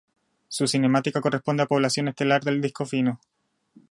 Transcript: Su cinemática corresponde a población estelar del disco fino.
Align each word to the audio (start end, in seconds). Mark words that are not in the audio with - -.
Su 0.47 0.65
cinemática 0.67 1.21
corresponde 1.21 1.61
a 1.61 1.67
población 1.67 2.07
estelar 2.07 2.43
del 2.43 2.59
disco 2.59 2.87
fino. 2.87 3.21